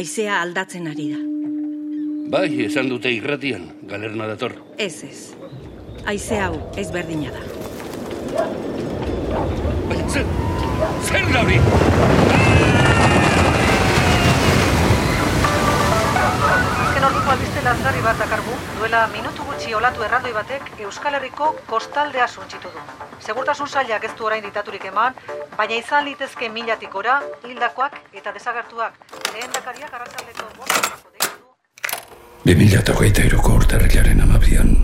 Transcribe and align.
Aizea 0.00 0.38
aldatzen 0.40 0.86
ari 0.88 1.10
da. 1.12 1.18
Bai, 2.32 2.46
esan 2.64 2.88
dute 2.88 3.10
irratian, 3.12 3.66
galerna 3.90 4.30
dator. 4.30 4.54
Ez 4.80 5.02
ez. 5.04 5.18
Aize 6.08 6.38
hau 6.40 6.54
ez 6.80 6.88
berdina 6.94 7.34
da. 7.34 7.42
Zer, 10.08 10.24
zer 11.10 11.32
da 11.34 11.44
hori? 11.44 12.79
Lazgarri 17.70 18.00
bat 18.02 18.18
dakargu, 18.18 18.54
duela 18.78 19.00
minutu 19.12 19.44
gutxi 19.46 19.74
olatu 19.78 20.02
erraldoi 20.02 20.32
batek 20.34 20.70
Euskal 20.82 21.14
Herriko 21.14 21.50
kostaldea 21.68 22.26
suntxitu 22.26 22.70
du. 22.74 22.80
Segurtasun 23.22 23.68
sailak 23.68 24.06
ez 24.08 24.10
du 24.18 24.26
orain 24.26 24.42
ditaturik 24.42 24.88
eman, 24.88 25.14
baina 25.58 25.76
izan 25.78 26.08
litezke 26.08 26.48
milatik 26.50 26.96
ora, 26.98 27.20
hildakoak 27.46 27.94
eta 28.20 28.32
desagertuak. 28.34 28.96
Lehen 29.34 29.54
dakariak 29.54 29.94
arratsaldeko 29.98 30.48
bostako 30.56 31.12
deitu 31.14 31.36
du. 31.36 31.46
2008ko 32.50 33.54
urtarrilaren 33.60 34.24
amabian, 34.26 34.74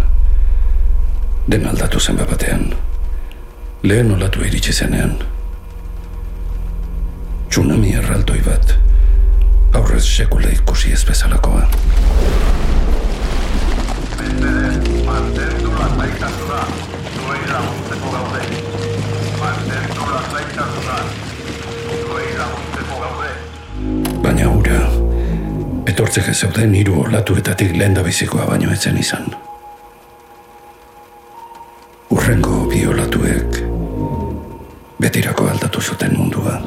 den 1.49 1.67
aldatu 1.73 1.99
zen 1.99 2.23
batean, 2.23 2.69
lehen 3.83 4.15
olatu 4.15 4.47
iritsi 4.47 4.77
zenean, 4.85 5.19
tsunami 7.51 7.97
erraldoi 7.99 8.41
bat, 8.47 8.79
aurrez 9.75 10.07
sekula 10.07 10.55
ikusi 10.61 10.95
ez 10.95 11.03
bezalakoa. 11.11 11.67
Etortzeke 25.97 26.35
zeuden 26.35 26.75
hiru 26.77 26.99
olatuetatik 27.01 27.71
lehen 27.81 27.95
bizikoa 28.05 28.45
baino 28.51 28.73
etzen 28.73 28.99
izan. 29.01 29.31
Urrengo 32.13 32.57
bi 32.69 32.83
olatuek 32.87 33.57
betirako 35.01 35.47
aldatu 35.55 35.81
zuten 35.81 36.13
mundua. 36.19 36.59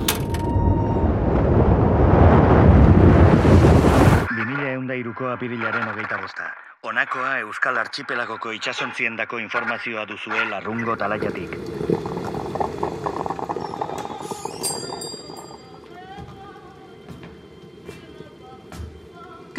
2003ko 4.34 5.30
apirilaren 5.36 5.86
hogeita 5.92 6.18
bosta. 6.24 6.50
Honakoa 6.90 7.38
Euskal 7.44 7.78
Archipelagoko 7.78 8.56
itxasontziendako 8.58 9.44
informazioa 9.46 10.08
duzue 10.10 10.42
larrungo 10.50 10.98
talaiatik. 10.98 11.54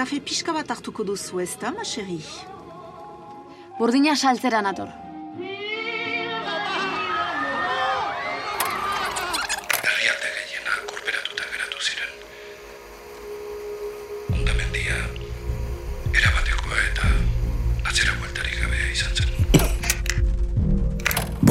Kafe 0.00 0.16
pixka 0.24 0.54
bat 0.56 0.70
hartuko 0.72 1.04
duzu 1.04 1.42
ez 1.42 1.50
da, 1.60 1.68
ma 1.76 1.84
xerri? 1.84 2.22
Burdina 3.76 4.14
saltzera 4.16 4.62
nator. 4.64 4.88
Herrialde 9.82 10.30
gehienak 10.38 10.86
kurperatuta 10.92 11.44
geratu 11.50 11.84
ziren. 11.84 12.12
Ondamendia 14.38 14.96
erabatekoa 16.16 16.80
eta 16.86 17.12
atzera 17.92 18.16
bueltarik 18.22 18.56
gabea 18.62 18.88
izan 18.94 19.12
zen. 19.20 19.28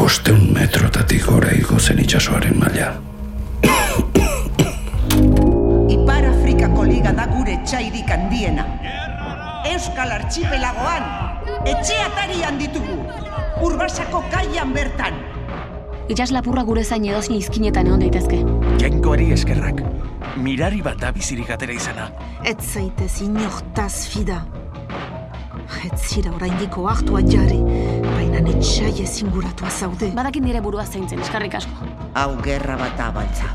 Bosteun 0.02 0.42
metrotatik 0.58 1.22
gora 1.30 1.54
igo 1.62 1.78
zen 1.78 2.02
itxasoaren 2.08 2.58
maila. 2.66 2.90
Txairik 7.70 8.10
handiena. 8.10 8.64
Euskal 9.70 10.10
Archipelagoan, 10.16 11.04
etxe 11.70 12.00
atarian 12.02 12.58
ditugu. 12.58 12.98
Urbasako 13.62 14.24
kaian 14.34 14.74
bertan. 14.74 15.20
Itxas 16.10 16.32
lapurra 16.34 16.64
gure 16.66 16.82
zain 16.82 17.06
edozin 17.06 17.38
izkinetan 17.38 17.92
egon 17.92 18.02
daitezke. 18.02 18.42
Jainkoari 18.82 19.30
eskerrak. 19.36 19.84
Mirari 20.42 20.82
bat 20.82 20.98
da 21.04 21.12
bizirik 21.14 21.52
atera 21.54 21.76
izana. 21.76 22.10
Ez 22.42 22.58
zaitez 22.58 23.20
inortaz 23.28 24.08
fida. 24.10 24.42
Ez 25.86 26.00
zira 26.10 26.34
oraindiko 26.34 26.88
hartua 26.90 27.22
jarri, 27.22 27.60
baina 28.08 28.42
netxai 28.42 28.96
ezinguratua 29.04 29.70
zaude. 29.70 30.10
Badakin 30.18 30.50
nire 30.50 30.66
burua 30.66 30.88
zaintzen, 30.90 31.22
eskarrik 31.22 31.60
asko. 31.62 31.92
Hau 32.18 32.32
gerra 32.42 32.80
bat 32.82 33.06
abaltza. 33.12 33.54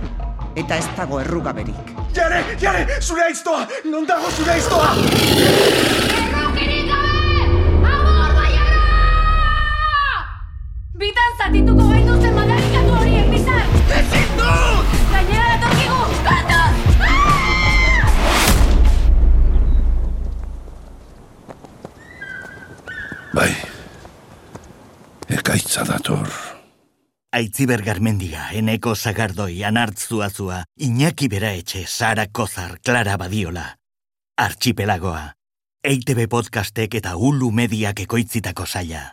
Eta 0.54 0.76
ez 0.78 0.86
dago 0.94 1.18
errugaberik. 1.18 1.88
Jare, 2.14 2.44
jare, 2.62 2.86
zure 3.02 3.24
aiztoa! 3.26 3.66
Non 3.90 4.06
dago 4.06 4.30
zure 4.30 4.52
aiztoa? 4.54 4.94
Bitan 10.94 11.34
zatituko 11.42 11.88
gaituzten 11.90 12.38
madarikatu 12.38 12.94
horiek 13.00 13.26
bizar! 13.34 13.66
Ezin 13.98 14.30
dut! 14.38 14.94
Gainera 15.10 15.58
datorkigu! 15.58 16.00
Katu! 16.30 16.62
Bai, 23.34 23.52
ekaitza 25.34 25.82
dator. 25.90 26.53
Aitziber 27.34 27.82
Garmendia, 27.82 28.52
Eneko 28.54 28.94
Zagardoi, 28.94 29.64
Anartzuazua, 29.64 30.60
Iñaki 30.78 31.26
Bera 31.26 31.50
Etxe, 31.52 31.82
Sara 31.84 32.28
Kozar, 32.30 32.78
Clara 32.80 33.16
Badiola. 33.16 33.64
Archipelagoa. 34.38 35.32
EITB 35.82 36.28
podcastek 36.30 36.94
eta 37.00 37.16
Hulu 37.18 37.50
mediak 37.50 38.04
ekoitzitako 38.06 38.68
saia. 38.70 39.08